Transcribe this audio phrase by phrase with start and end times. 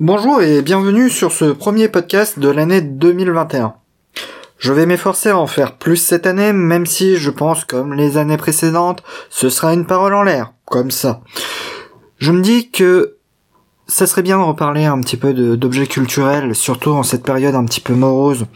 [0.00, 3.74] Bonjour et bienvenue sur ce premier podcast de l'année 2021.
[4.56, 8.16] Je vais m'efforcer à en faire plus cette année, même si je pense, comme les
[8.16, 11.22] années précédentes, ce sera une parole en l'air, comme ça.
[12.18, 13.16] Je me dis que
[13.88, 17.64] ça serait bien de reparler un petit peu d'objets culturels, surtout en cette période un
[17.64, 18.46] petit peu morose.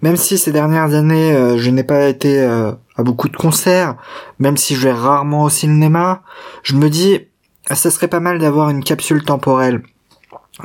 [0.00, 3.96] Même si ces dernières années, euh, je n'ai pas été euh, à beaucoup de concerts,
[4.38, 6.22] même si je vais rarement au cinéma,
[6.62, 7.28] je me dis,
[7.70, 9.82] ça serait pas mal d'avoir une capsule temporelle.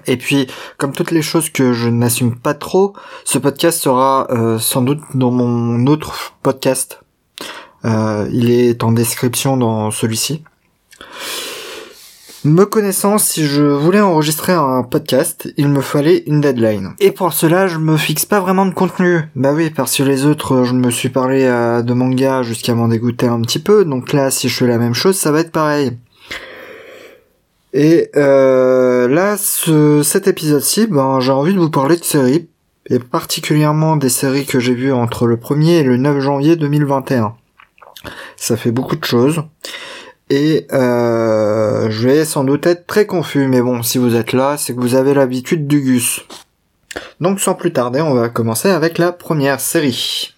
[0.08, 4.60] Et puis, comme toutes les choses que je n'assume pas trop, ce podcast sera euh,
[4.60, 7.00] sans doute dans mon autre podcast.
[7.84, 10.44] il est en description dans celui-ci.
[12.46, 16.94] Me connaissant, si je voulais enregistrer un podcast, il me fallait une deadline.
[17.00, 19.22] Et pour cela, je me fixe pas vraiment de contenu.
[19.36, 22.88] Bah oui, parce que les autres, je me suis parlé euh, de manga jusqu'à m'en
[22.88, 23.84] dégoûter un petit peu.
[23.84, 25.98] Donc là, si je fais la même chose, ça va être pareil.
[27.74, 28.75] Et euh,
[29.08, 32.48] là, ce, cet épisode-ci, ben, j'ai envie de vous parler de séries,
[32.90, 37.36] et particulièrement des séries que j'ai vues entre le 1er et le 9 janvier 2021.
[38.36, 39.44] Ça fait beaucoup de choses.
[40.30, 44.58] Et euh, je vais sans doute être très confus, mais bon, si vous êtes là,
[44.58, 46.26] c'est que vous avez l'habitude du Gus.
[47.20, 50.35] Donc sans plus tarder, on va commencer avec la première série.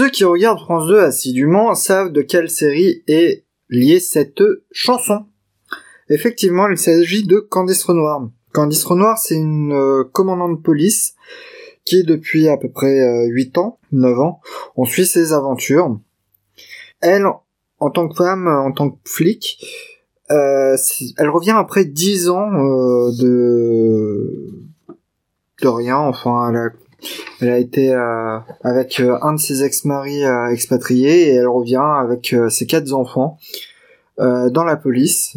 [0.00, 5.26] Ceux qui regardent France 2 assidûment savent de quelle série est liée cette chanson.
[6.08, 8.26] Effectivement, il s'agit de Candice Renoir.
[8.54, 11.16] Candice Renoir, c'est une euh, commandante de police
[11.84, 14.40] qui, depuis à peu près 8 euh, ans, 9 ans,
[14.74, 16.00] on suit ses aventures.
[17.02, 17.26] Elle,
[17.78, 19.62] en tant que femme, en tant que flic,
[20.30, 20.78] euh,
[21.18, 22.50] elle revient après 10 ans
[23.10, 24.48] de
[25.60, 25.98] de rien.
[25.98, 26.70] Enfin, elle a
[27.40, 31.76] elle a été euh, avec euh, un de ses ex-maris euh, expatriés et elle revient
[31.76, 33.38] avec ses quatre enfants
[34.18, 35.36] dans la police.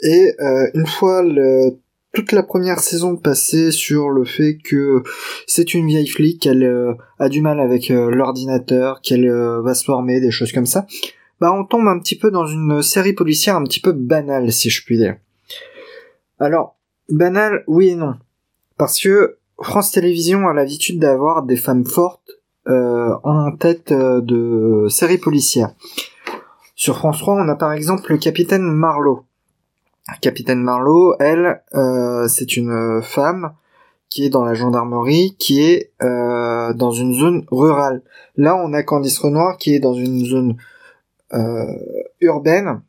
[0.00, 0.36] Et
[0.74, 1.78] une fois le,
[2.12, 5.02] toute la première saison passée sur le fait que
[5.48, 10.30] c'est une vieille flic, qu'elle a du mal avec l'ordinateur, qu'elle va se former, des
[10.30, 10.86] choses comme ça,
[11.40, 14.70] bah on tombe un petit peu dans une série policière un petit peu banale, si
[14.70, 15.16] je puis dire.
[16.38, 16.76] Alors,
[17.08, 18.14] banale, oui et non.
[18.76, 22.32] Parce que France Télévisions a l'habitude d'avoir des femmes fortes
[22.66, 25.74] euh, en tête euh, de séries policières.
[26.74, 29.24] Sur France 3, on a par exemple le capitaine Marlowe.
[30.20, 33.54] Capitaine Marlowe, elle, euh, c'est une femme
[34.10, 38.02] qui est dans la gendarmerie, qui est dans une zone rurale.
[38.36, 40.56] Là, on a Candice Renoir qui est dans une zone
[42.20, 42.82] urbaine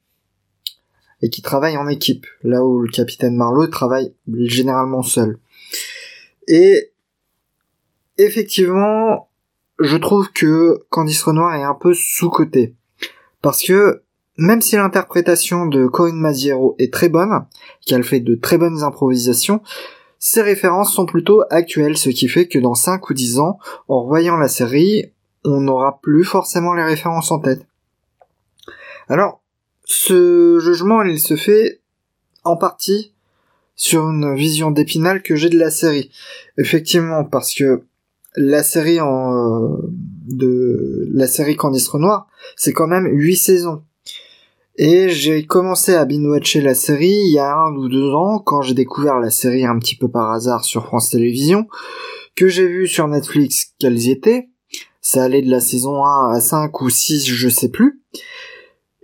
[1.22, 5.40] et qui travaillent en équipe, là où le capitaine Marlowe travaille généralement seul.
[6.48, 6.92] Et
[8.18, 9.30] effectivement,
[9.80, 12.76] je trouve que Candice Renoir est un peu sous-cotée.
[13.42, 14.04] Parce que
[14.38, 17.46] même si l'interprétation de Corinne Maziero est très bonne,
[17.86, 19.62] qu'elle fait de très bonnes improvisations,
[20.20, 24.04] ses références sont plutôt actuelles, ce qui fait que dans 5 ou 10 ans, en
[24.04, 25.12] revoyant la série,
[25.46, 27.66] on n'aura plus forcément les références en tête.
[29.08, 29.42] Alors,
[29.84, 31.82] ce jugement, il se fait
[32.44, 33.14] en partie
[33.76, 36.10] sur une vision d'épinal que j'ai de la série.
[36.58, 37.84] Effectivement, parce que
[38.36, 39.78] la série en euh,
[40.28, 43.84] de la série Candice Renoir, c'est quand même 8 saisons.
[44.78, 48.62] Et j'ai commencé à binge-watcher la série il y a un ou deux ans, quand
[48.62, 51.68] j'ai découvert la série un petit peu par hasard sur France Télévisions,
[52.36, 54.50] que j'ai vu sur Netflix qu'elles y étaient.
[55.00, 58.02] Ça allait de la saison 1 à 5 ou 6, je sais plus.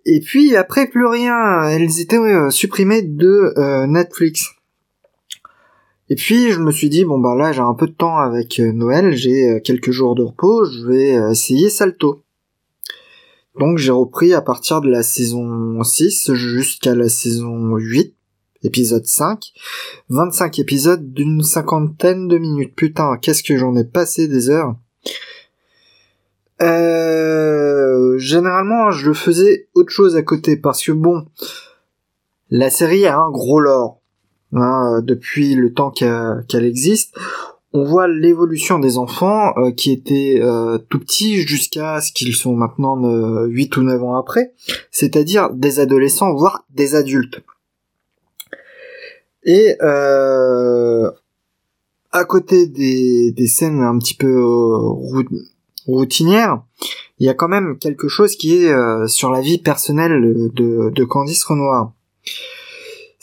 [0.05, 4.49] Et puis après plus rien, elles étaient euh, supprimées de euh, Netflix.
[6.11, 8.59] Et puis je me suis dit bon bah là j'ai un peu de temps avec
[8.59, 12.25] euh, Noël, j'ai quelques jours de repos, je vais essayer Salto.
[13.57, 18.13] Donc j'ai repris à partir de la saison 6 jusqu'à la saison 8,
[18.63, 19.53] épisode 5.
[20.09, 22.75] 25 épisodes d'une cinquantaine de minutes.
[22.75, 24.75] Putain, qu'est-ce que j'en ai passé des heures.
[26.61, 31.25] Euh, généralement, je faisais autre chose à côté parce que bon,
[32.49, 34.00] la série a un gros lore.
[34.53, 37.15] Hein, depuis le temps qu'elle existe,
[37.73, 42.53] on voit l'évolution des enfants euh, qui étaient euh, tout petits jusqu'à ce qu'ils sont
[42.53, 42.97] maintenant
[43.45, 44.53] 8 ou 9 ans après,
[44.91, 47.41] c'est-à-dire des adolescents, voire des adultes.
[49.43, 51.09] Et euh,
[52.11, 55.23] à côté des, des scènes un petit peu euh,
[55.87, 56.61] routinières,
[57.19, 60.21] il y a quand même quelque chose qui est sur la vie personnelle
[60.53, 61.93] de, de Candice Renoir.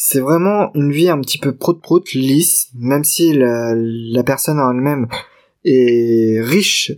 [0.00, 3.74] C'est vraiment une vie un petit peu prout-prout, lisse, même si la,
[4.24, 5.08] personne en elle-même
[5.64, 6.92] est riche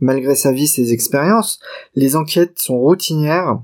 [0.00, 1.60] malgré sa vie, ses expériences.
[1.94, 3.60] Les enquêtes sont routinières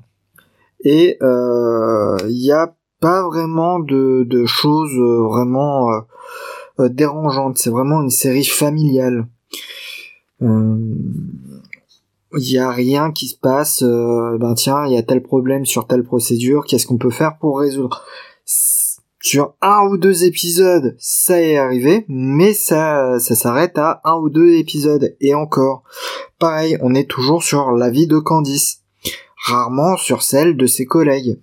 [0.84, 6.00] et il euh, n'y a pas vraiment de, de choses vraiment euh,
[6.80, 7.56] euh, dérangeantes.
[7.56, 9.26] C'est vraiment une série familiale.
[10.42, 10.98] Il
[12.34, 13.82] n'y a rien qui se passe.
[13.82, 16.66] ben tiens, il y a tel problème sur telle procédure.
[16.66, 18.04] Qu'est-ce qu'on peut faire pour résoudre?
[19.22, 24.28] Sur un ou deux épisodes, ça est arrivé, mais ça, ça s'arrête à un ou
[24.28, 25.14] deux épisodes.
[25.20, 25.84] Et encore,
[26.40, 28.82] pareil, on est toujours sur la vie de Candice,
[29.46, 31.38] rarement sur celle de ses collègues,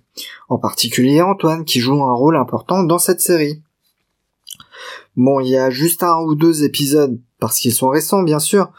[0.50, 3.62] en particulier Antoine, qui joue un rôle important dans cette série.
[5.16, 8.70] Bon, il y a juste un ou deux épisodes, parce qu'ils sont récents bien sûr,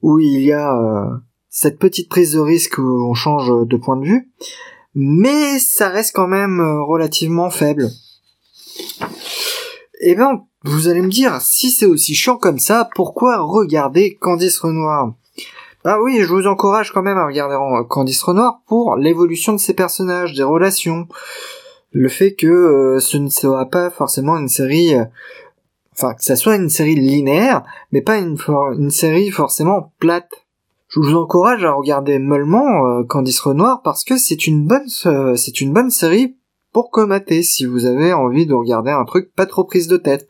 [0.00, 1.10] où il y a euh,
[1.50, 4.30] cette petite prise de risque où on change de point de vue,
[4.94, 7.90] mais ça reste quand même euh, relativement faible.
[10.00, 14.58] Eh ben, vous allez me dire, si c'est aussi chiant comme ça, pourquoi regarder Candice
[14.58, 15.12] Renoir?
[15.84, 17.56] Bah oui, je vous encourage quand même à regarder
[17.88, 21.06] Candice Renoir pour l'évolution de ses personnages, des relations.
[21.92, 24.94] Le fait que euh, ce ne soit pas forcément une série...
[24.94, 25.04] Euh,
[25.92, 27.62] enfin, que ça soit une série linéaire,
[27.92, 30.30] mais pas une, série forcément plate.
[30.88, 36.36] Je vous encourage à regarder mollement euh, Candice Renoir parce que c'est une bonne série
[36.74, 40.28] pour comater si vous avez envie de regarder un truc pas trop prise de tête.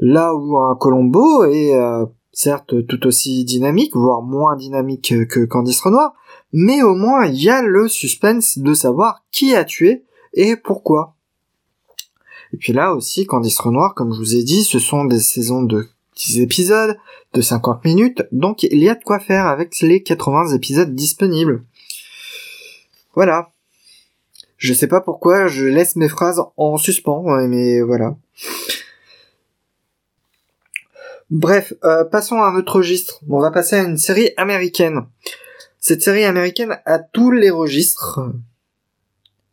[0.00, 5.82] Là où un Colombo est euh, certes tout aussi dynamique, voire moins dynamique que Candice
[5.82, 6.14] Renoir,
[6.52, 10.02] mais au moins il y a le suspense de savoir qui a tué
[10.32, 11.14] et pourquoi.
[12.54, 15.62] Et puis là aussi, Candice Renoir, comme je vous ai dit, ce sont des saisons
[15.62, 16.96] de 10 épisodes,
[17.34, 21.64] de 50 minutes, donc il y a de quoi faire avec les 80 épisodes disponibles.
[23.14, 23.51] Voilà.
[24.62, 28.14] Je sais pas pourquoi je laisse mes phrases en suspens, mais voilà.
[31.30, 33.20] Bref, euh, passons à un autre registre.
[33.28, 35.00] On va passer à une série américaine.
[35.80, 38.20] Cette série américaine a tous les registres,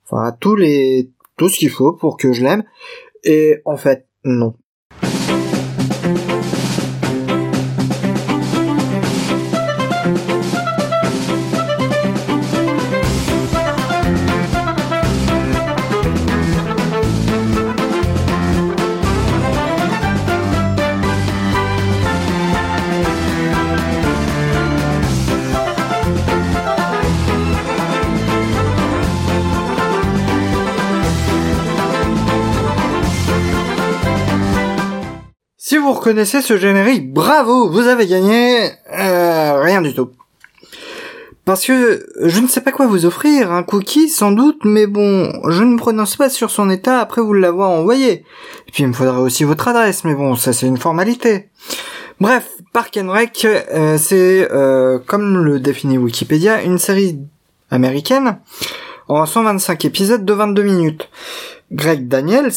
[0.06, 2.64] enfin a tous les tout ce qu'il faut pour que je l'aime.
[3.24, 4.54] Et en fait, non.
[36.00, 40.12] Reconnaissez ce générique, bravo, vous avez gagné euh, rien du tout.
[41.44, 45.30] Parce que je ne sais pas quoi vous offrir, un cookie sans doute, mais bon,
[45.50, 48.24] je ne prononce pas sur son état après vous l'avoir envoyé.
[48.68, 51.50] Et puis il me faudrait aussi votre adresse, mais bon, ça c'est une formalité.
[52.22, 57.20] Bref, Park and Rec, euh, c'est, euh, comme le définit Wikipédia, une série
[57.72, 58.40] américaine
[59.10, 61.10] en 125 épisodes de 22 minutes.
[61.74, 62.54] Greg Daniels,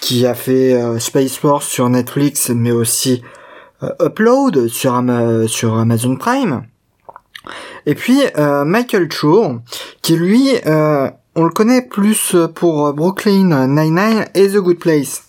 [0.00, 3.22] qui a fait euh, Space Force sur Netflix, mais aussi
[4.00, 6.64] Upload sur, Amazon Prime,
[7.84, 9.60] et puis euh, Michael Cho,
[10.02, 15.24] qui lui, euh, on le connaît plus pour Brooklyn Nine-Nine et The Good Place.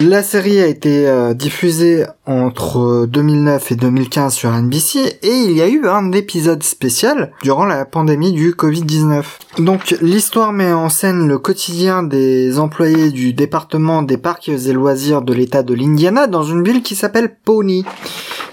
[0.00, 5.62] La série a été euh, diffusée entre 2009 et 2015 sur NBC et il y
[5.62, 9.24] a eu un épisode spécial durant la pandémie du Covid-19.
[9.58, 15.22] Donc l'histoire met en scène le quotidien des employés du département des parcs et loisirs
[15.22, 17.86] de l'état de l'Indiana dans une ville qui s'appelle Pony.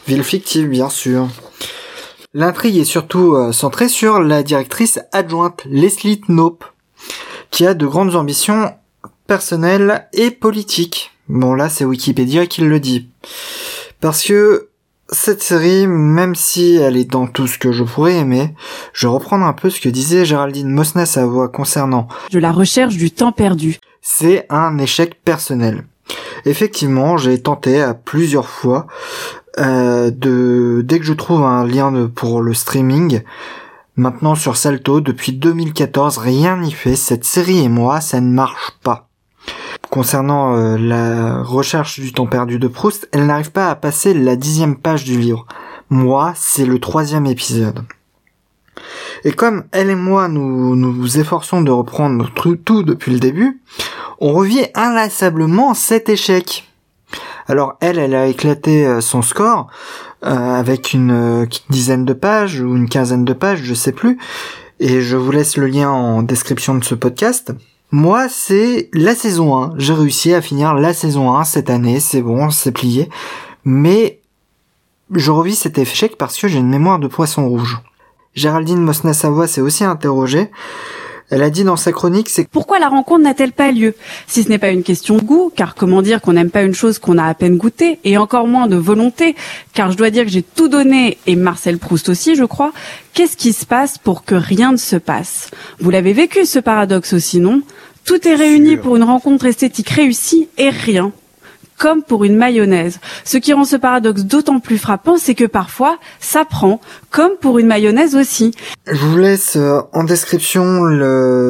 [0.08, 1.28] Ville fictive bien sûr.
[2.34, 6.64] L'intrigue est surtout euh, centrée sur la directrice adjointe Leslie Knope,
[7.52, 8.74] qui a de grandes ambitions
[9.28, 11.13] personnelles et politiques.
[11.30, 13.10] Bon là c'est Wikipédia qui le dit.
[14.02, 14.70] Parce que
[15.10, 18.54] cette série, même si elle est dans tout ce que je pourrais aimer,
[18.94, 22.52] je vais reprendre un peu ce que disait Géraldine Mosna sa voix concernant de la
[22.52, 23.80] recherche du temps perdu.
[24.02, 25.86] C'est un échec personnel.
[26.46, 28.88] Effectivement, j'ai tenté à plusieurs fois
[29.60, 33.22] euh, de dès que je trouve un lien pour le streaming.
[33.96, 36.96] Maintenant sur Salto, depuis 2014, rien n'y fait.
[36.96, 39.08] Cette série et moi, ça ne marche pas.
[39.94, 44.36] Concernant euh, la recherche du temps perdu de Proust, elle n'arrive pas à passer la
[44.36, 45.46] dixième page du livre.
[45.92, 47.84] Moi, c'est le troisième épisode.
[49.24, 53.62] Et comme elle et moi nous nous efforçons de reprendre tout depuis le début,
[54.20, 56.68] on revient inlassablement cet échec.
[57.46, 59.68] Alors elle, elle a éclaté euh, son score
[60.26, 64.18] euh, avec une dizaine de pages ou une quinzaine de pages, je sais plus.
[64.80, 67.54] Et je vous laisse le lien en description de ce podcast.
[67.96, 69.76] Moi, c'est la saison 1.
[69.78, 73.08] J'ai réussi à finir la saison 1 cette année, c'est bon, c'est plié.
[73.66, 74.20] Mais
[75.14, 77.78] je revis cet échec parce que j'ai une mémoire de poisson rouge.
[78.34, 80.50] Géraldine Mosna-Savoie s'est aussi interrogée
[81.30, 83.96] elle a dit dans sa chronique, c'est pourquoi la rencontre n'a-t-elle pas lieu?
[84.28, 86.76] Si ce n'est pas une question de goût, car comment dire qu'on n'aime pas une
[86.76, 89.36] chose qu'on a à peine goûtée, et encore moins de volonté,
[89.74, 92.74] car je dois dire que j'ai tout donné, et Marcel Proust aussi, je crois.
[93.14, 95.50] Qu'est-ce qui se passe pour que rien ne se passe?
[95.80, 97.62] Vous l'avez vécu ce paradoxe aussi, non?
[98.06, 101.12] Tout est réuni pour une rencontre esthétique réussie et rien
[101.78, 103.00] comme pour une mayonnaise.
[103.24, 107.60] Ce qui rend ce paradoxe d'autant plus frappant, c'est que parfois, ça prend, comme pour
[107.60, 108.52] une mayonnaise aussi.
[108.88, 110.64] Je vous laisse euh, en description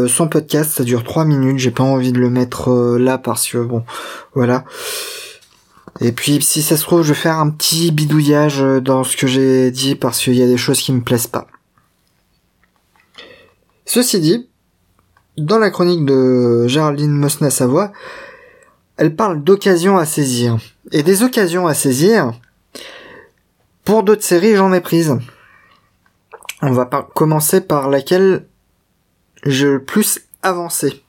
[0.08, 3.48] son podcast, ça dure 3 minutes, j'ai pas envie de le mettre euh, là parce
[3.48, 3.84] que bon,
[4.34, 4.64] voilà.
[6.02, 9.16] Et puis si ça se trouve, je vais faire un petit bidouillage euh, dans ce
[9.16, 11.48] que j'ai dit parce qu'il y a des choses qui me plaisent pas.
[13.86, 14.50] Ceci dit,
[15.38, 17.92] dans la chronique de Géraldine Mosna-Savoie,
[18.98, 20.58] elle parle d'occasions à saisir.
[20.92, 22.34] Et des occasions à saisir,
[23.84, 25.18] pour d'autres séries, j'en ai prises.
[26.62, 28.46] On va commencer par laquelle
[29.46, 31.03] j'ai le plus avancé.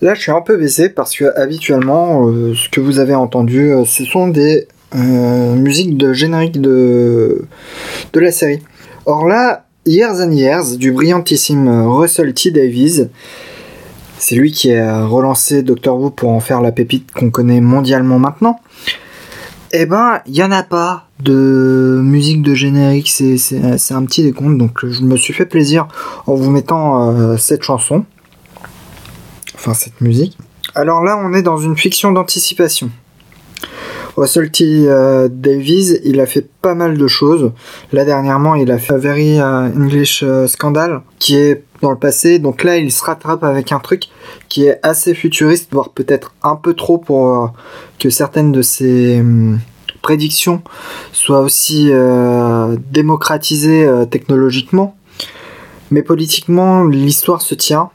[0.00, 3.72] Là, je suis un peu baissé parce que habituellement, euh, ce que vous avez entendu,
[3.72, 7.44] euh, ce sont des euh, musiques de générique de,
[8.12, 8.60] de la série.
[9.06, 13.08] Or là, Years and Years du brillantissime Russell T Davies,
[14.18, 18.20] c'est lui qui a relancé Doctor Who pour en faire la pépite qu'on connaît mondialement
[18.20, 18.60] maintenant.
[19.72, 24.56] Eh ben, il y en a pas de musique de générique, c'est un petit décompte,
[24.58, 25.88] donc je me suis fait plaisir
[26.26, 28.04] en vous mettant cette chanson
[29.58, 30.38] enfin cette musique.
[30.74, 32.90] Alors là, on est dans une fiction d'anticipation.
[34.16, 34.50] Russell.
[34.60, 37.52] Euh, Davies, il a fait pas mal de choses.
[37.92, 41.98] Là, dernièrement, il a fait un Very euh, English euh, Scandal, qui est dans le
[41.98, 42.38] passé.
[42.38, 44.04] Donc là, il se rattrape avec un truc
[44.48, 47.52] qui est assez futuriste, voire peut-être un peu trop pour
[47.98, 49.60] que certaines de ses hum,
[50.02, 50.62] prédictions
[51.12, 51.90] soient aussi
[52.90, 54.96] démocratisées technologiquement.
[55.90, 57.90] Mais politiquement, l'histoire se tient.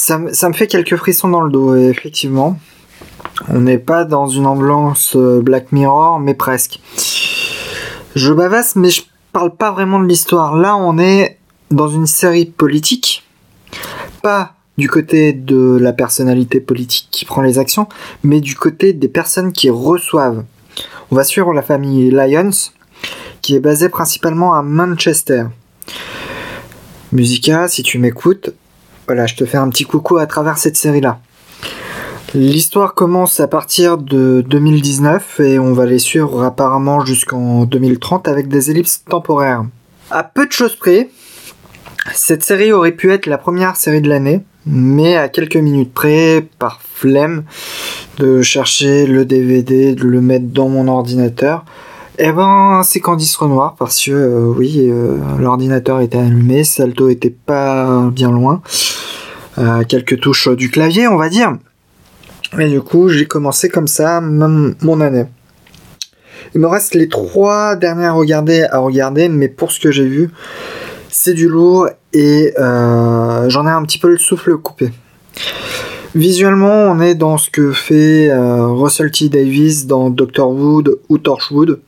[0.00, 2.58] Ça, me fait quelques frissons dans le dos, effectivement.
[3.48, 6.80] On n'est pas dans une ambiance euh, Black Mirror, mais presque.
[8.14, 9.02] Je bavasse, mais je
[9.34, 10.56] parle pas vraiment de l'histoire.
[10.56, 11.38] Là, on est
[11.70, 13.24] dans une série politique,
[14.22, 17.86] pas du côté de la personnalité politique qui prend les actions,
[18.22, 20.44] mais du côté des personnes qui reçoivent.
[21.10, 22.70] On va suivre la famille Lyons,
[23.42, 25.44] qui est basée principalement à Manchester.
[27.12, 28.54] Musica, si tu m'écoutes,
[29.06, 31.20] voilà, je te fais un petit coucou à travers cette série-là.
[32.32, 38.46] L'histoire commence à partir de 2019 et on va les suivre apparemment jusqu'en 2030 avec
[38.46, 39.64] des ellipses temporaires.
[40.12, 41.08] À peu de choses près,
[42.12, 46.46] cette série aurait pu être la première série de l'année, mais à quelques minutes près,
[46.60, 47.44] par flemme
[48.18, 51.64] de chercher le DVD, de le mettre dans mon ordinateur,
[52.22, 57.30] eh ben, c'est Candice Renoir parce que euh, oui, euh, l'ordinateur était allumé, Salto était
[57.30, 58.60] pas bien loin,
[59.56, 61.56] euh, quelques touches du clavier, on va dire.
[62.58, 65.24] Et du coup, j'ai commencé comme ça mon année.
[66.54, 70.30] Il me reste les trois dernières regarder, à regarder, mais pour ce que j'ai vu,
[71.08, 74.90] c'est du lourd et j'en ai un petit peu le souffle coupé.
[76.16, 79.28] Visuellement, on est dans ce que fait euh, Russell T.
[79.28, 81.80] Davis dans Doctor Wood ou Torchwood,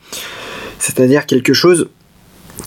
[0.78, 1.88] c'est-à-dire quelque chose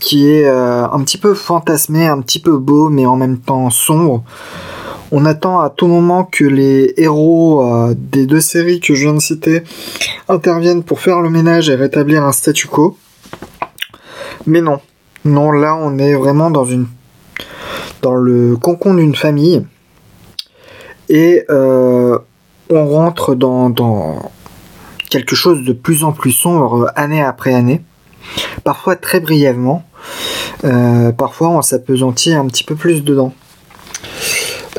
[0.01, 3.69] qui est euh, un petit peu fantasmé, un petit peu beau, mais en même temps
[3.69, 4.25] sombre.
[5.13, 9.13] On attend à tout moment que les héros euh, des deux séries que je viens
[9.13, 9.63] de citer
[10.27, 12.97] interviennent pour faire le ménage et rétablir un statu quo.
[14.45, 14.81] Mais non,
[15.23, 16.87] non, là on est vraiment dans une
[18.01, 19.65] dans le concon d'une famille
[21.09, 22.17] et euh,
[22.69, 24.31] on rentre dans,
[25.09, 27.81] quelque chose de plus en plus sombre année après année,
[28.63, 29.85] parfois très brièvement,
[30.63, 33.33] euh, parfois on s'apesantit un petit peu plus dedans.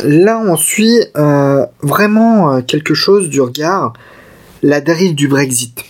[0.05, 3.95] Là, on suit euh, vraiment quelque chose du regard,
[4.63, 5.85] la dérive du Brexit.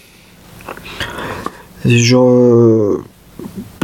[1.84, 2.98] Je...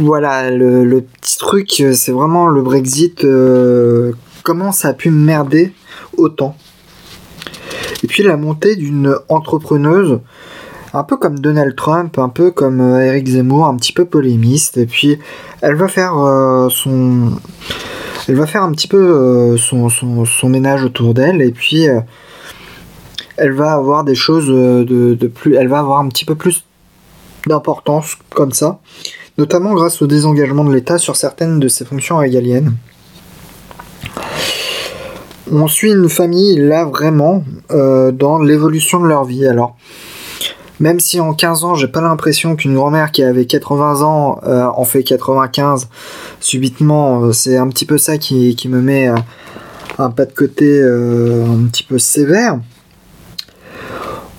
[0.01, 3.25] Voilà, le, petit truc, c'est vraiment le Brexit.
[4.43, 5.73] comment ça a pu merder
[8.03, 10.19] Et puis la montée d'une entrepreneuse,
[10.93, 14.77] un peu comme Donald Trump, un peu comme euh, Eric Zemmour, un petit peu polémiste.
[14.77, 15.19] Et puis
[15.61, 17.31] elle va faire euh, son,
[18.27, 21.41] elle va faire un petit peu euh, son, son, ménage autour d'elle.
[21.41, 21.87] Et puis
[23.37, 26.63] elle va avoir des choses de, de, plus, elle va avoir un petit peu plus
[27.47, 28.79] d'importance comme ça,
[29.37, 32.75] notamment grâce au désengagement de l'État sur certaines de ses fonctions régaliennes
[35.51, 39.45] on suit une famille là vraiment euh, dans l'évolution de leur vie.
[39.45, 39.75] Alors,
[40.79, 44.65] même si en 15 ans, j'ai pas l'impression qu'une grand-mère qui avait 80 ans euh,
[44.65, 45.89] en fait 95
[46.39, 49.07] subitement, euh, c'est un petit peu ça qui, me met
[49.99, 52.59] un pas de côté un petit peu sévère.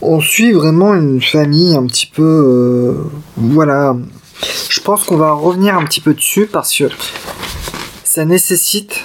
[0.02, 3.08] On suit vraiment une famille un petit peu.
[3.36, 3.96] voilà.
[4.68, 6.84] Je pense qu'on va revenir un petit peu dessus parce que
[8.02, 9.00] ça nécessite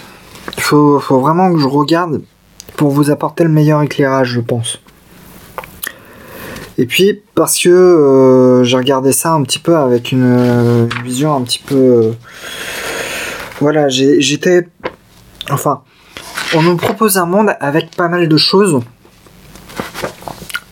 [0.72, 2.22] il faut, vraiment que je regarde
[2.78, 4.80] pour vous apporter le meilleur éclairage, je pense.
[6.78, 11.42] Et puis parce que euh, j'ai regardé ça un petit peu avec une, vision un
[11.42, 11.76] petit peu...
[11.76, 12.12] Euh,
[13.60, 14.68] voilà, j'étais...
[15.50, 15.82] Enfin,
[16.54, 18.80] on nous propose un monde avec pas mal de choses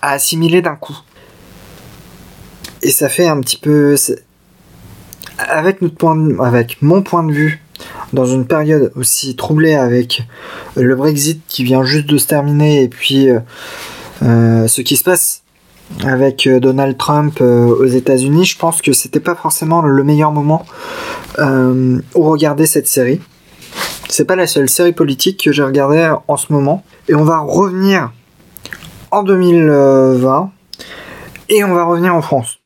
[0.04, 0.98] à assimiler d'un coup.
[2.84, 3.96] Et ça fait un petit peu...
[5.40, 7.64] Avec, notre point avec mon point de vue
[8.14, 10.24] dans une période aussi troublée avec
[10.76, 13.40] le Brexit qui vient juste de se terminer et puis euh,
[14.24, 15.44] euh, ce qui se passe
[16.04, 20.66] avec euh, Donald Trump aux États-Unis, je pense que c'était pas forcément le meilleur moment
[21.40, 23.22] où regarder cette série.
[24.10, 26.84] C'est pas la seule série politique que j'ai regardée en ce moment.
[27.10, 28.12] Et on va revenir
[29.12, 30.52] en 2020
[31.50, 32.57] et on va revenir en France.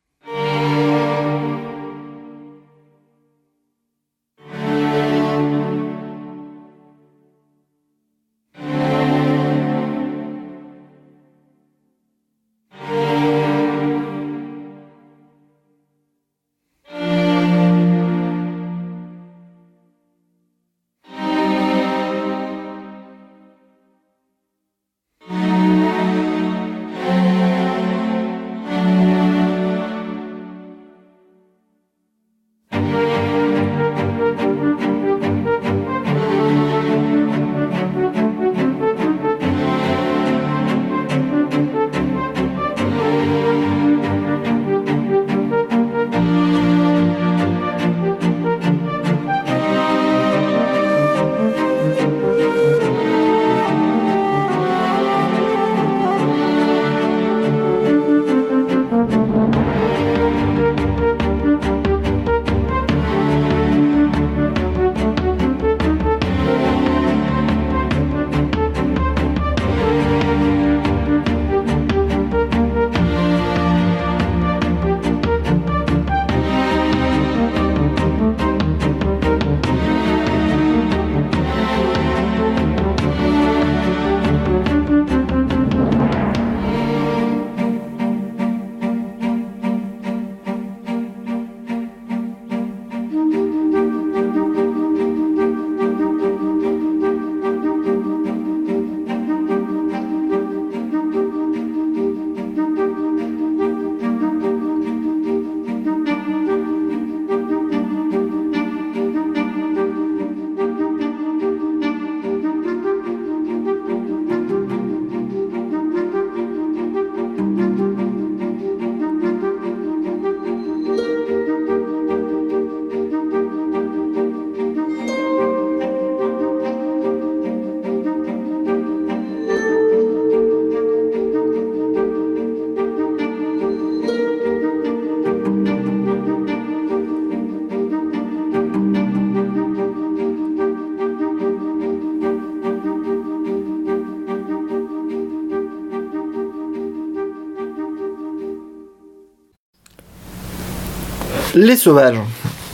[151.54, 152.22] Les Sauvages.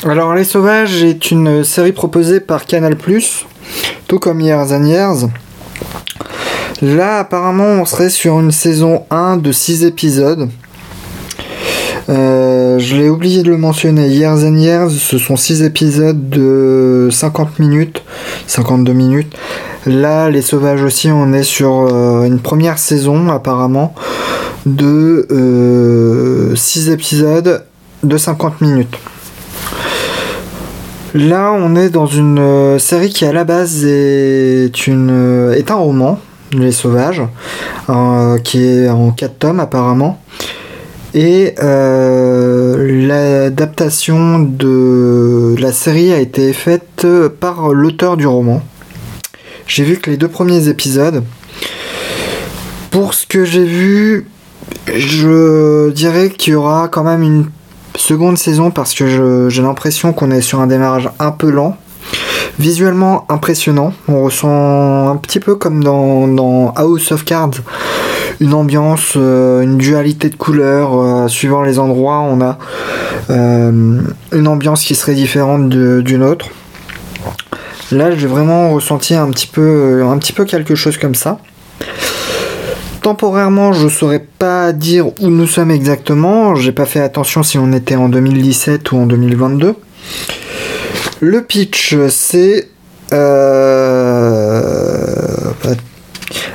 [0.05, 2.95] Alors Les Sauvages est une série proposée par Canal+,
[4.07, 5.29] tout comme Years and Years.
[6.83, 10.49] Là, apparemment, on serait sur une saison 1 de 6 épisodes.
[12.09, 14.09] Euh, je l'ai oublié de le mentionner.
[14.09, 18.03] Years and Years, ce sont 6 épisodes de 50 minutes,
[18.45, 19.35] 52 minutes.
[19.87, 23.95] Là, Les Sauvages aussi, on est sur euh, une première saison, apparemment,
[24.67, 25.25] de
[26.55, 27.63] 6 euh, épisodes
[28.03, 28.97] de 50 minutes.
[31.13, 35.71] Là, on est dans une euh, série qui à la base est, une, euh, est
[35.71, 36.19] un roman,
[36.51, 37.23] Les Sauvages,
[37.89, 40.21] euh, qui est en 4 tomes apparemment.
[41.13, 41.55] Et
[43.07, 47.07] l'adaptation de la série a été faite
[47.39, 48.62] par l'auteur du roman.
[49.65, 51.23] J'ai vu que les deux premiers épisodes.
[52.91, 54.27] Pour ce que j'ai vu,
[54.93, 57.45] je dirais qu'il y aura quand même une
[57.97, 61.75] Seconde saison parce que j'ai l'impression qu'on est sur un démarrage un peu lent.
[62.60, 63.91] Visuellement impressionnant.
[64.07, 67.62] On ressent un petit peu comme dans, House of Cards
[68.39, 72.19] une ambiance, euh, une dualité de couleurs euh, suivant les endroits.
[72.19, 72.60] On a
[73.31, 73.99] euh,
[74.31, 76.45] une ambiance qui serait différente d'une autre.
[77.91, 81.39] Là, j'ai vraiment ressenti un petit peu, un petit peu quelque chose comme ça.
[83.08, 86.56] Temporairement, je saurais pas dire où nous sommes exactement.
[86.56, 89.76] J'ai pas fait attention si on était en 2017 ou en 2022.
[91.22, 92.67] Le pitch, c'est.
[93.13, 94.12] Euh,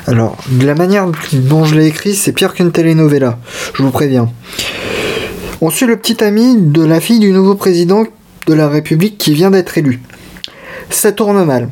[0.07, 3.39] alors, de la manière dont je l'ai écrit, c'est pire qu'une telenovela.
[3.73, 4.31] Je vous préviens.
[5.63, 8.05] On suit le petit ami de la fille du nouveau président
[8.47, 10.03] de la République qui vient d'être élu.
[10.91, 11.71] Ça tourne mal.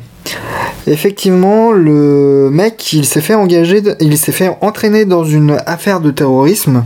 [0.87, 6.09] Effectivement, le mec, il s'est fait engager, il s'est fait entraîner dans une affaire de
[6.09, 6.85] terrorisme,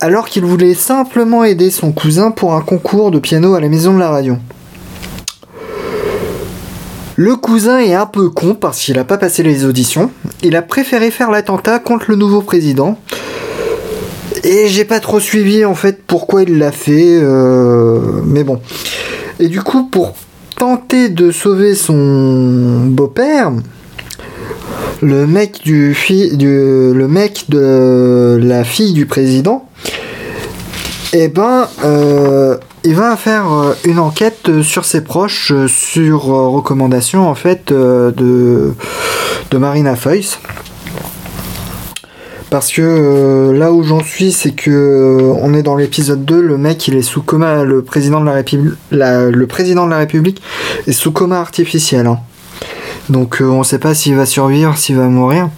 [0.00, 3.94] alors qu'il voulait simplement aider son cousin pour un concours de piano à la maison
[3.94, 4.36] de la radio.
[7.18, 10.10] Le cousin est un peu con parce qu'il n'a pas passé les auditions.
[10.42, 12.98] Il a préféré faire l'attentat contre le nouveau président.
[14.44, 17.18] Et j'ai pas trop suivi en fait pourquoi il l'a fait.
[17.22, 18.60] Euh, mais bon.
[19.40, 20.12] Et du coup, pour
[20.56, 23.52] tenter de sauver son beau-père,
[25.02, 25.92] le mec de
[28.40, 29.68] la fille du président,
[31.12, 37.28] eh ben, euh, il va faire euh, une enquête sur ses proches, sur euh, recommandation
[37.28, 38.74] en fait de
[39.52, 40.38] Marina Foïs.
[42.50, 46.40] Parce que euh, là où j'en suis, c'est que euh, on est dans l'épisode 2,
[46.40, 49.98] le mec il est sous coma, le président de la République, le président de la
[49.98, 50.40] République
[50.86, 52.06] est sous coma artificiel.
[52.06, 52.18] hein.
[53.08, 55.48] Donc euh, on sait pas s'il va survivre, s'il va mourir.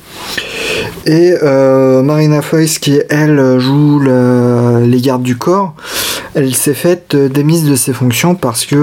[1.07, 5.75] Et Marina Foïs, qui elle joue le- les gardes du corps,
[6.35, 8.77] elle s'est faite démise de ses fonctions parce que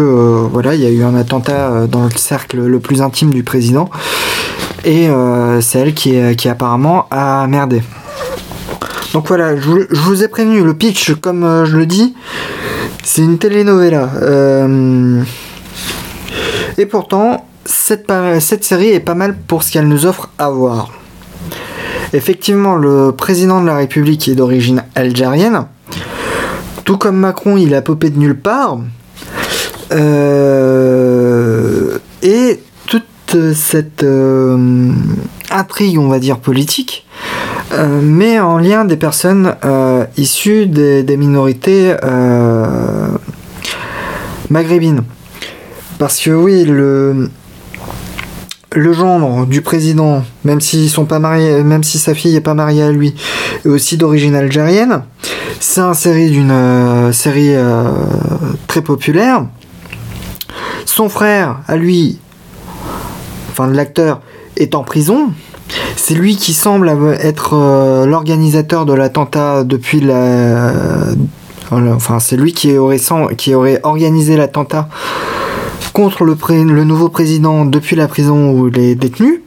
[0.52, 3.90] voilà, il y a eu un attentat dans le cercle le plus intime du président.
[4.86, 7.82] Et euh, c'est elle qui, qui apparemment a merdé.
[9.14, 12.14] Donc voilà, je vous, ai prévenu, le pitch, comme euh, je le dis,
[13.04, 14.10] c'est une telenovela.
[14.22, 15.24] Euh,
[16.78, 18.12] et pourtant, cette,
[18.64, 20.92] série est pas mal pour ce qu'elle nous offre à voir.
[22.14, 25.66] Effectivement, le président de la République est d'origine algérienne.
[26.84, 28.78] Tout comme Macron, il a popé de nulle part.
[32.22, 32.60] Et
[33.54, 34.92] cette euh,
[35.52, 37.06] intrigue, on va dire, politique,
[37.74, 43.10] euh, met en lien des personnes euh, issues des, minorités euh,
[44.50, 45.02] maghrébines.
[45.98, 47.30] Parce que oui, le,
[48.72, 52.84] le du président, même s'ils sont pas mariés, même si sa fille est pas mariée
[52.84, 53.16] à lui,
[53.66, 55.04] aussi d'origine algérienne.
[55.60, 57.56] C'est un série d'une série
[58.68, 59.46] très populaire.
[60.86, 62.20] Son frère, à lui,
[63.58, 64.20] enfin l'acteur,
[64.58, 65.32] est en prison.
[65.96, 66.90] C'est lui qui semble
[67.20, 70.72] être euh, l'organisateur de l'attentat depuis la.
[71.72, 73.00] Enfin, c'est lui qui aurait,
[73.38, 74.88] qui aurait organisé l'attentat
[75.94, 79.42] contre le, pré- le nouveau président depuis la prison où il est détenu.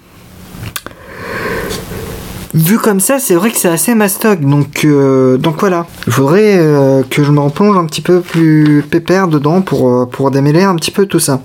[2.55, 5.87] Vu comme ça, c'est vrai que c'est assez mastoc, donc, euh, donc voilà.
[6.09, 10.07] Il faudrait euh, que je me replonge un petit peu plus pépère dedans pour, euh,
[10.07, 11.41] pour démêler un petit peu tout ça.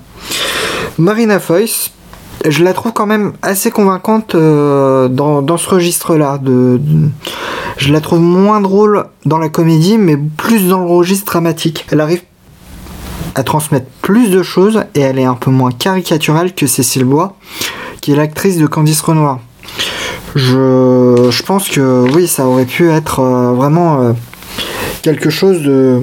[0.98, 1.92] Marina Foïs,
[2.46, 6.40] je la trouve quand même assez convaincante euh, dans, ce registre-là.
[7.78, 11.86] Je la trouve moins drôle dans la comédie, mais plus dans le registre dramatique.
[11.92, 12.22] Elle arrive
[13.36, 17.36] à transmettre plus de choses et elle est un peu moins caricaturale que Cécile Bois,
[18.02, 19.40] qui est l'actrice de Candice Renoir.
[20.36, 24.14] Je, pense que oui, ça aurait pu être euh, vraiment euh,
[25.02, 26.02] quelque chose de,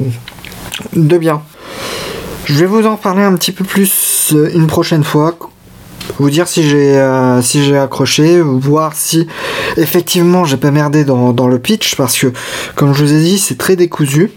[0.94, 1.42] de bien.
[2.44, 5.36] Je vais vous en parler un petit peu plus une prochaine fois.
[6.18, 9.26] Vous dire si j'ai euh, si j'ai accroché, voir si
[9.76, 12.32] effectivement j'ai pas merdé dans, le pitch parce que
[12.74, 14.30] comme je vous ai dit c'est très décousu.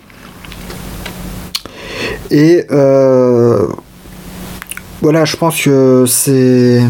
[2.31, 3.67] Et euh,
[5.01, 6.81] voilà, je pense que c'est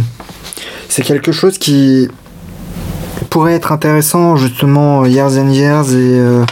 [0.89, 2.07] c'est quelque chose qui
[3.29, 6.45] pourrait être intéressant justement Years and Years et, euh,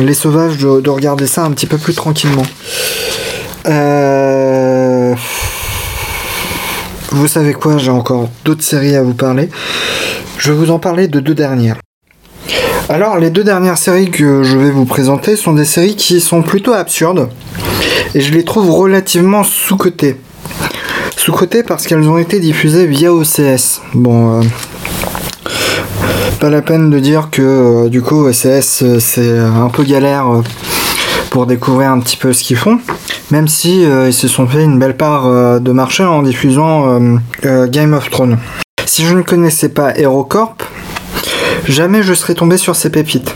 [0.00, 2.46] les sauvages de, de regarder ça un petit peu plus tranquillement.
[7.16, 9.48] Vous savez quoi, j'ai encore d'autres séries à vous parler.
[10.36, 11.78] Je vais vous en parler de deux dernières.
[12.90, 16.42] Alors, les deux dernières séries que je vais vous présenter sont des séries qui sont
[16.42, 17.30] plutôt absurdes
[18.14, 20.18] et je les trouve relativement sous-cotées.
[21.16, 23.80] Sous-cotées parce qu'elles ont été diffusées via OCS.
[23.94, 24.44] Bon, euh,
[26.38, 30.42] pas la peine de dire que euh, du coup OCS euh, c'est un peu galère
[31.36, 32.80] pour découvrir un petit peu ce qu'ils font,
[33.30, 36.98] même si euh, ils se sont fait une belle part euh, de marché en diffusant
[37.44, 38.38] euh, Game of Thrones.
[38.86, 40.62] Si je ne connaissais pas HeroCorp,
[41.68, 43.34] jamais je serais tombé sur ces pépites.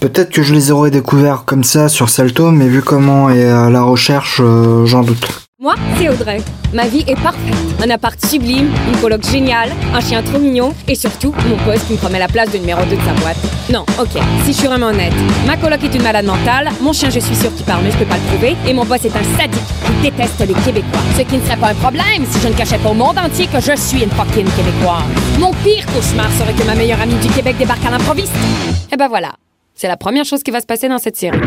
[0.00, 3.82] Peut-être que je les aurais découverts comme ça sur Salto, mais vu comment est la
[3.82, 4.42] recherche,
[4.84, 5.43] j'en doute.
[5.64, 6.42] Moi, c'est Audrey.
[6.74, 7.54] Ma vie est parfaite.
[7.82, 11.94] Un appart sublime, une coloc géniale, un chien trop mignon et surtout mon boss qui
[11.94, 13.38] me promet la place de numéro 2 de sa boîte.
[13.72, 14.10] Non, ok,
[14.44, 15.14] si je suis vraiment honnête.
[15.46, 17.96] Ma coloc est une malade mentale, mon chien je suis sûre qu'il parle mais je
[17.96, 21.00] peux pas le prouver et mon boss est un sadique qui déteste les Québécois.
[21.16, 23.46] Ce qui ne serait pas un problème si je ne cachais pas au monde entier
[23.46, 25.04] que je suis une fucking Québécoise.
[25.38, 28.34] Mon pire cauchemar serait que ma meilleure amie du Québec débarque à l'improviste.
[28.92, 29.32] Et ben voilà.
[29.74, 31.38] C'est la première chose qui va se passer dans cette série.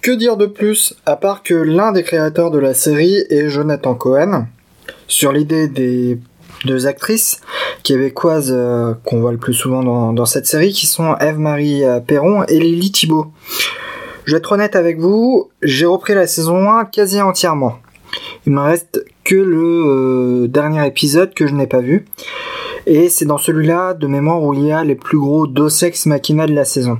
[0.00, 3.94] Que dire de plus, à part que l'un des créateurs de la série est Jonathan
[3.94, 4.46] Cohen,
[5.06, 6.18] sur l'idée des
[6.64, 7.40] deux actrices
[7.82, 12.00] québécoises euh, qu'on voit le plus souvent dans, dans cette série, qui sont Eve-Marie euh,
[12.00, 13.32] Perron et Lily Thibault.
[14.24, 17.78] Je vais être honnête avec vous, j'ai repris la saison 1 quasi entièrement.
[18.46, 22.06] Il me reste que le euh, dernier épisode que je n'ai pas vu.
[22.86, 26.06] Et c'est dans celui-là, de mémoire, où il y a les plus gros dos ex
[26.06, 26.98] machina de la saison.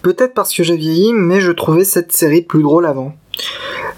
[0.00, 3.14] Peut-être parce que j'ai vieilli, mais je trouvais cette série plus drôle avant.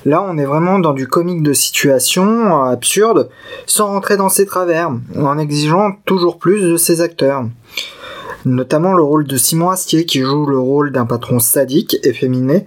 [0.04, 3.30] Là, on est vraiment dans du comique de situation absurde,
[3.66, 7.44] sans rentrer dans ses travers, en exigeant toujours plus de ses acteurs.
[8.44, 12.66] Notamment le rôle de Simon Astier, qui joue le rôle d'un patron sadique, efféminé,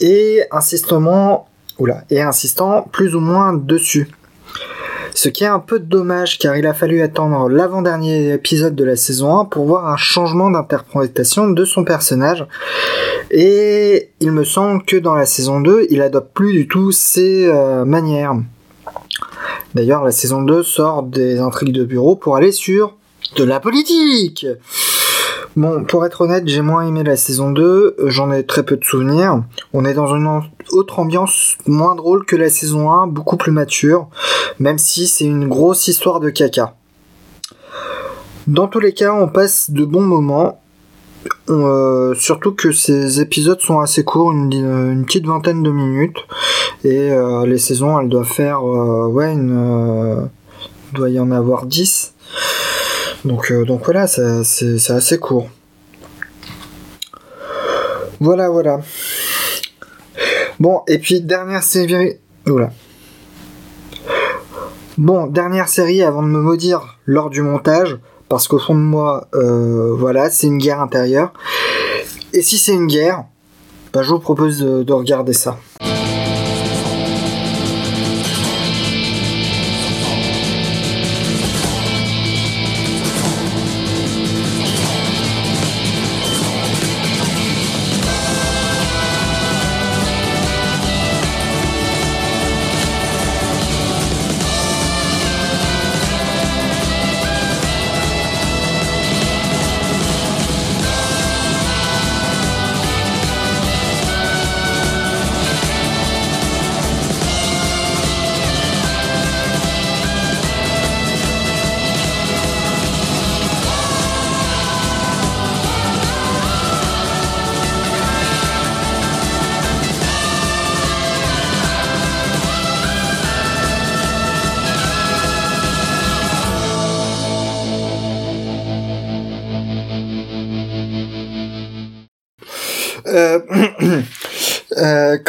[0.00, 1.49] et insistement,
[1.80, 4.08] oula, et insistant plus ou moins dessus.
[5.14, 8.96] Ce qui est un peu dommage car il a fallu attendre l'avant-dernier épisode de la
[8.96, 12.46] saison 1 pour voir un changement d'interprétation de son personnage.
[13.30, 17.46] Et il me semble que dans la saison 2, il adopte plus du tout ses
[17.46, 18.34] euh, manières.
[19.74, 22.96] D'ailleurs, la saison 2 sort des intrigues de bureau pour aller sur
[23.36, 24.46] de la politique.
[25.56, 28.84] Bon, pour être honnête, j'ai moins aimé la saison 2, j'en ai très peu de
[28.84, 29.42] souvenirs.
[29.72, 34.08] On est dans une autre ambiance moins drôle que la saison 1, beaucoup plus mature,
[34.60, 36.76] même si c'est une grosse histoire de caca.
[38.46, 40.60] Dans tous les cas, on passe de bons moments,
[41.48, 46.18] euh, surtout que ces épisodes sont assez courts, une, petite vingtaine de minutes,
[46.84, 50.28] et euh, les saisons, elles doivent faire, euh, ouais, une,
[50.92, 52.14] doit y en avoir 10.
[53.24, 55.48] Donc, euh, donc voilà, c'est assez court.
[58.20, 58.80] Voilà, voilà.
[60.58, 62.16] Bon, et puis dernière série.
[62.46, 62.70] Oula.
[64.98, 69.28] Bon, dernière série avant de me maudire lors du montage, parce qu'au fond de moi,
[69.34, 71.32] euh, voilà, c'est une guerre intérieure.
[72.34, 73.24] Et si c'est une guerre,
[73.92, 75.58] bah, je vous propose de regarder ça.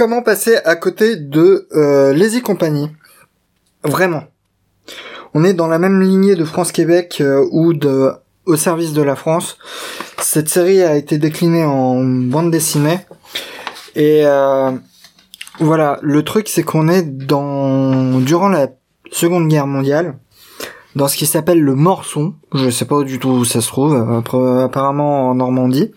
[0.01, 2.89] Comment passer à côté de euh, Lazy Company
[3.83, 4.23] Vraiment.
[5.35, 8.09] On est dans la même lignée de France-Québec euh, ou de
[8.47, 9.59] Au service de la France.
[10.17, 12.97] Cette série a été déclinée en bande dessinée.
[13.95, 14.23] Et
[15.59, 18.69] voilà, le truc c'est qu'on est dans durant la
[19.11, 20.15] Seconde Guerre mondiale
[20.95, 22.33] dans ce qui s'appelle le Morson.
[22.55, 23.93] Je sais pas du tout où ça se trouve,
[24.63, 25.91] apparemment en Normandie.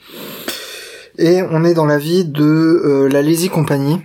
[1.17, 4.01] Et on est dans la vie de euh, la Lazy Company,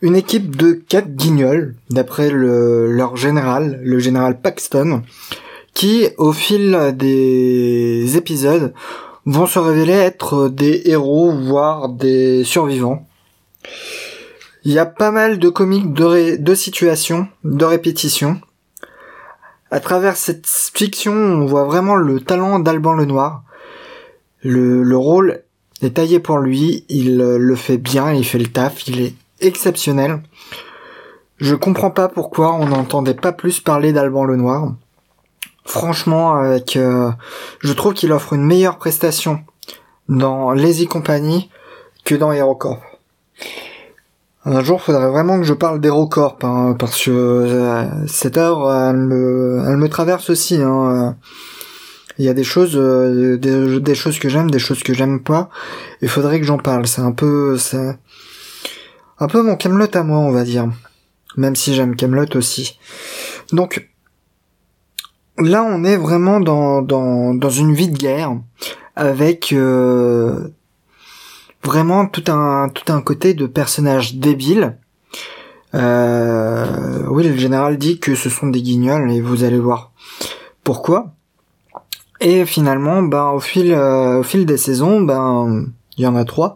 [0.00, 5.02] une équipe de quatre guignols, d'après leur général, le général Paxton,
[5.74, 8.72] qui, au fil des épisodes,
[9.26, 13.06] vont se révéler être des héros, voire des survivants.
[14.64, 18.40] Il y a pas mal de comiques de, situations, de répétitions.
[19.70, 23.44] À travers cette fiction, on voit vraiment le talent d'Alban Lenoir.
[24.42, 25.42] Le, le rôle
[25.84, 29.14] est taillé pour lui, il euh, le fait bien, il fait le taf, il est
[29.40, 30.22] exceptionnel.
[31.38, 34.72] Je comprends pas pourquoi on n'entendait pas plus parler d'Alban Lenoir.
[35.64, 37.10] Franchement, avec, euh,
[37.60, 39.40] je trouve qu'il offre une meilleure prestation
[40.08, 41.50] dans Lazy Company
[42.04, 42.80] que dans HeroCorp.
[44.44, 48.96] Un jour, faudrait vraiment que je parle d'HeroCorp, hein, parce que euh, cette heure, elle
[48.96, 50.60] me, elle me traverse aussi.
[50.60, 51.16] Hein,
[52.18, 55.48] il y a des choses, euh, des, choses que j'aime, des choses que j'aime pas.
[56.00, 56.86] Il faudrait que j'en parle.
[56.86, 57.98] C'est un peu, c'est
[59.18, 60.68] un peu mon Camelot à moi, on va dire.
[61.36, 62.78] Même si j'aime Camelot aussi.
[63.52, 63.88] Donc
[65.38, 68.36] là, on est vraiment dans dans dans une vie de guerre
[68.96, 70.48] avec euh,
[71.64, 74.76] vraiment tout un tout un côté de personnages débiles.
[75.74, 79.92] Euh, oui, le général dit que ce sont des guignols et vous allez voir
[80.64, 81.14] pourquoi.
[82.24, 85.66] Et finalement, ben au fil euh, au fil des saisons, ben
[85.96, 86.54] il y en a trois.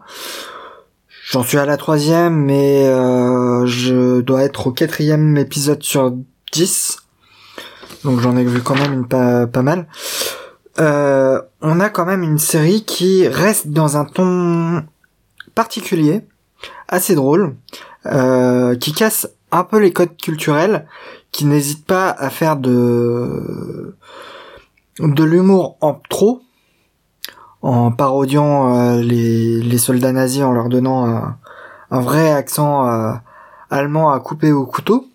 [1.29, 6.13] J'en suis à la troisième, mais euh, je dois être au quatrième épisode sur
[6.53, 6.99] dix.
[8.05, 9.87] Donc j'en ai vu quand même pas, pas mal.
[10.79, 14.85] Euh, on a quand même une série qui reste dans un ton
[15.53, 16.21] particulier,
[16.87, 17.57] assez drôle,
[18.05, 20.87] euh, qui casse un peu les codes culturels,
[21.33, 23.97] qui n'hésite pas à faire de
[24.99, 26.41] de l'humour en trop,
[27.61, 31.37] en parodiant euh, les, soldats nazis en leur donnant un,
[31.91, 33.13] un vrai accent euh,
[33.69, 35.07] allemand à couper au couteau.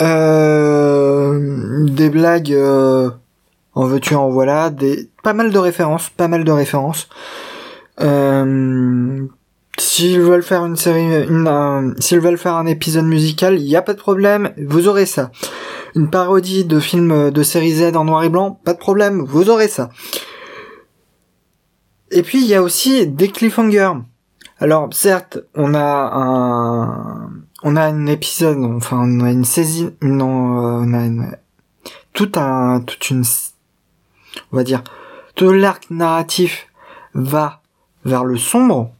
[0.00, 3.10] Euh, des blagues euh,
[3.74, 7.08] en veux-tu en voilà, des pas mal de références, pas mal de références.
[8.00, 9.26] Euh,
[9.78, 11.26] s'ils veulent faire une série,
[11.98, 15.30] s'ils veulent faire un épisode musical, il y a pas de problème, vous aurez ça.
[15.94, 19.50] Une parodie de film de série Z en noir et blanc, pas de problème, vous
[19.50, 19.90] aurez ça.
[22.10, 23.92] Et puis il y a aussi des cliffhangers.
[24.58, 27.30] Alors certes, on a un,
[27.62, 31.36] on a un épisode, enfin on a une saisie, non, euh, on a une,
[32.12, 33.24] tout un, toute une,
[34.52, 34.82] on va dire,
[35.34, 36.66] tout l'arc narratif
[37.14, 37.62] va
[38.04, 38.92] vers le sombre.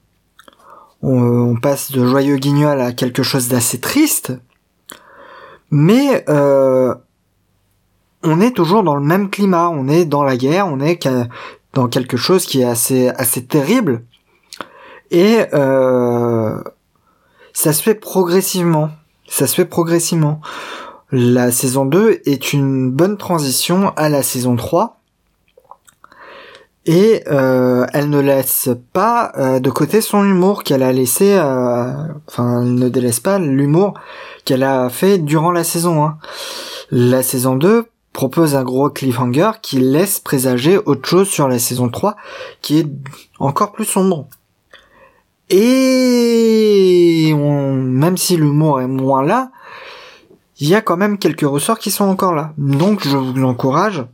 [1.02, 4.32] On, on, passe de joyeux guignol à quelque chose d'assez triste,
[5.70, 6.94] mais euh,
[8.22, 9.70] on est toujours dans le même climat.
[9.70, 11.08] On est dans la guerre, on est
[11.72, 14.02] dans quelque chose qui est assez assez terrible
[15.10, 16.62] et euh,
[17.52, 18.90] ça se fait progressivement.
[19.28, 20.40] Ça se fait progressivement.
[21.12, 24.99] La saison 2 est une bonne transition à la saison 3.
[26.86, 31.92] Et euh, elle ne laisse pas euh, de côté son humour qu'elle a laissé, euh,
[32.26, 33.94] enfin elle ne délaisse pas l'humour
[34.46, 36.18] qu'elle a fait durant la saison 1.
[36.90, 41.90] La saison 2 propose un gros cliffhanger qui laisse présager autre chose sur la saison
[41.90, 42.16] 3
[42.62, 42.88] qui est
[43.38, 44.26] encore plus sombre.
[45.50, 49.50] Et même si l'humour est moins là,
[50.58, 52.52] il y a quand même quelques ressorts qui sont encore là.
[52.56, 54.04] Donc je vous encourage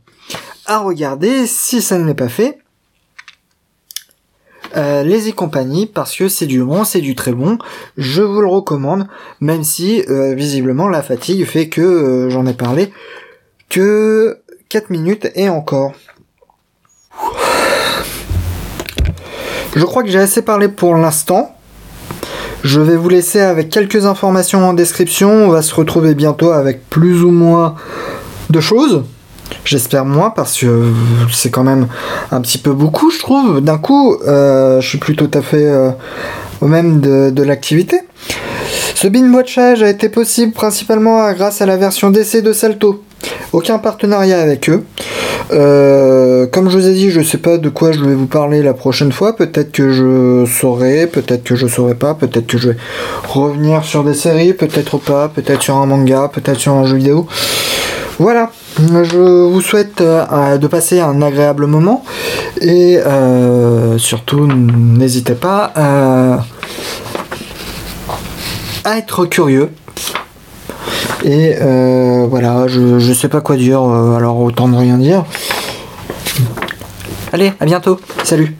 [0.67, 2.59] à regarder si ça ne l'est pas fait.
[4.75, 7.57] Euh, les y compagnie parce que c'est du bon, c'est du très bon.
[7.97, 9.07] Je vous le recommande,
[9.39, 12.91] même si euh, visiblement la fatigue fait que euh, j'en ai parlé
[13.69, 14.39] que
[14.69, 15.93] 4 minutes et encore.
[19.75, 21.55] Je crois que j'ai assez parlé pour l'instant.
[22.63, 25.29] Je vais vous laisser avec quelques informations en description.
[25.29, 27.75] On va se retrouver bientôt avec plus ou moins
[28.49, 29.05] de choses.
[29.65, 30.91] J'espère moins parce que
[31.31, 31.87] c'est quand même
[32.31, 33.61] un petit peu beaucoup, je trouve.
[33.61, 35.91] D'un coup, euh, je suis plus tout à fait euh,
[36.61, 38.01] au même de, de l'activité.
[38.95, 43.03] Ce binge watchage a été possible principalement grâce à la version d'essai de Salto.
[43.53, 44.83] Aucun partenariat avec eux.
[45.51, 48.61] Euh, comme je vous ai dit, je sais pas de quoi je vais vous parler
[48.61, 49.35] la prochaine fois.
[49.35, 52.77] Peut-être que je saurai, peut-être que je saurai pas, peut-être que je vais
[53.27, 57.27] revenir sur des séries, peut-être pas, peut-être sur un manga, peut-être sur un jeu vidéo.
[58.19, 62.03] Voilà, je vous souhaite euh, de passer un agréable moment
[62.61, 66.45] et euh, surtout n'hésitez pas à,
[68.83, 69.71] à être curieux.
[71.23, 75.25] Et euh, voilà, je, je sais pas quoi dire, euh, alors autant ne rien dire.
[77.33, 78.55] Allez, à bientôt, salut